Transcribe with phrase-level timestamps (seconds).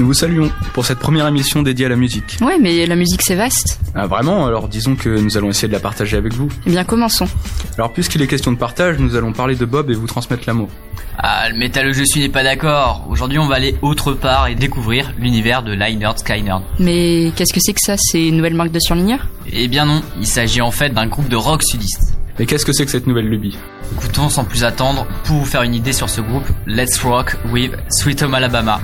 [0.00, 2.38] Nous vous saluons pour cette première émission dédiée à la musique.
[2.40, 3.78] Ouais, mais la musique c'est vaste.
[3.94, 6.48] Ah vraiment Alors disons que nous allons essayer de la partager avec vous.
[6.64, 7.28] Eh bien, commençons.
[7.76, 10.70] Alors puisqu'il est question de partage, nous allons parler de Bob et vous transmettre l'amour.
[11.18, 13.04] Ah, le métal je suis n'est pas d'accord.
[13.10, 16.62] Aujourd'hui, on va aller autre part et découvrir l'univers de Lynyrd Skynyrd.
[16.78, 19.28] Mais qu'est-ce que c'est que ça C'est une nouvelle marque de surligneur?
[19.52, 22.16] Eh bien non, il s'agit en fait d'un groupe de rock sudiste.
[22.38, 23.58] Et qu'est-ce que c'est que cette nouvelle lubie?
[23.92, 27.72] Écoutons sans plus attendre, pour vous faire une idée sur ce groupe, Let's Rock with
[27.90, 28.80] Sweet Home Alabama.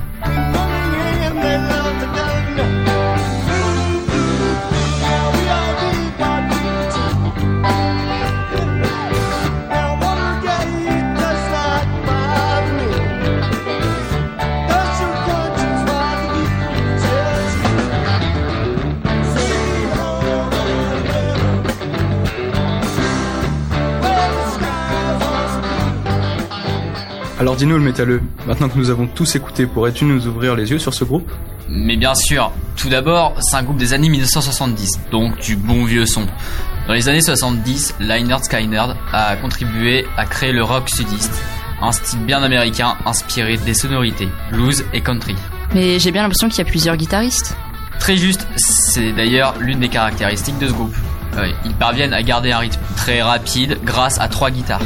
[27.38, 30.78] Alors dis-nous le métalleux, maintenant que nous avons tous écouté, pourrais-tu nous ouvrir les yeux
[30.78, 31.30] sur ce groupe?
[31.68, 36.06] Mais bien sûr, tout d'abord, c'est un groupe des années 1970, donc du bon vieux
[36.06, 36.26] son.
[36.88, 41.42] Dans les années 70, Lynyrd Skynyrd a contribué à créer le rock sudiste,
[41.82, 45.36] un style bien américain inspiré des sonorités blues et country.
[45.74, 47.54] Mais j'ai bien l'impression qu'il y a plusieurs guitaristes.
[47.98, 50.94] Très juste, c'est d'ailleurs l'une des caractéristiques de ce groupe.
[51.36, 54.80] Ouais, ils parviennent à garder un rythme très rapide grâce à trois guitares.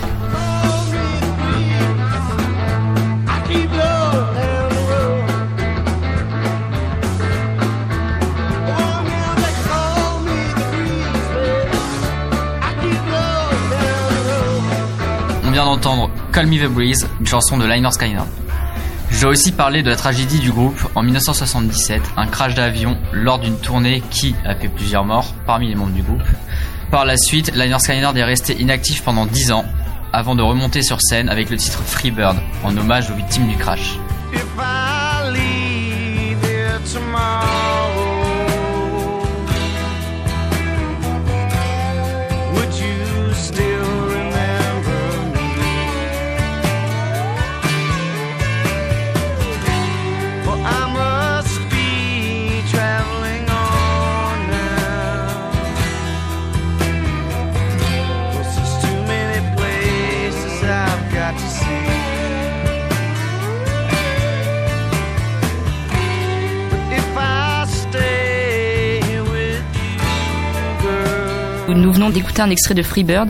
[15.64, 18.26] D'entendre Call Me the Breeze, une chanson de Lynyrd Skynyrd.
[19.10, 23.38] Je dois aussi parler de la tragédie du groupe en 1977, un crash d'avion lors
[23.38, 26.22] d'une tournée qui a fait plusieurs morts parmi les membres du groupe.
[26.90, 29.64] Par la suite, Lynyrd Skynyrd est resté inactif pendant 10 ans
[30.12, 33.98] avant de remonter sur scène avec le titre Freebird en hommage aux victimes du crash.
[71.74, 73.28] Nous venons d'écouter un extrait de Freebird.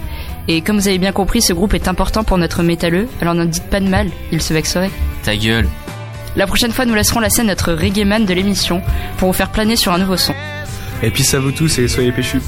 [0.49, 3.09] Et comme vous avez bien compris, ce groupe est important pour notre métalleux.
[3.21, 4.91] Alors n'en dites pas de mal, il se vexerait.
[5.23, 5.69] Ta gueule.
[6.37, 8.83] La prochaine fois, nous laisserons la scène notre reggae man de l'émission
[9.19, 10.35] pour vous faire planer sur un nouveau son.
[11.03, 12.41] Et puis ça vous tous et soyez péchus.